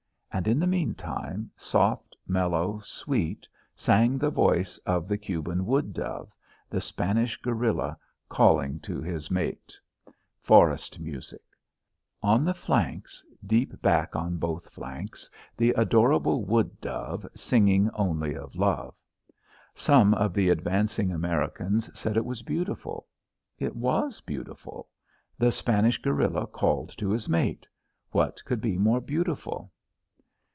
And 0.33 0.47
in 0.47 0.59
the 0.61 0.65
meantime, 0.65 1.51
soft, 1.57 2.15
mellow, 2.25 2.79
sweet, 2.79 3.49
sang 3.75 4.17
the 4.17 4.29
voice 4.29 4.77
of 4.85 5.09
the 5.09 5.17
Cuban 5.17 5.65
wood 5.65 5.91
dove, 5.91 6.33
the 6.69 6.79
Spanish 6.79 7.35
guerilla 7.41 7.97
calling 8.29 8.79
to 8.79 9.01
his 9.01 9.29
mate 9.29 9.77
forest 10.39 11.01
music; 11.01 11.43
on 12.23 12.45
the 12.45 12.53
flanks, 12.53 13.25
deep 13.45 13.81
back 13.81 14.15
on 14.15 14.37
both 14.37 14.69
flanks, 14.69 15.29
the 15.57 15.71
adorable 15.71 16.45
wood 16.45 16.79
dove, 16.79 17.27
singing 17.35 17.89
only 17.93 18.33
of 18.33 18.55
love. 18.55 18.95
Some 19.75 20.13
of 20.13 20.33
the 20.33 20.47
advancing 20.47 21.11
Americans 21.11 21.89
said 21.93 22.15
it 22.15 22.25
was 22.25 22.41
beautiful. 22.41 23.05
It 23.59 23.75
was 23.75 24.21
beautiful. 24.21 24.87
The 25.37 25.51
Spanish 25.51 26.01
guerilla 26.01 26.47
calling 26.47 26.87
to 26.97 27.09
his 27.09 27.27
mate. 27.27 27.67
What 28.11 28.41
could 28.45 28.61
be 28.61 28.77
more 28.77 29.01
beautiful? 29.01 29.73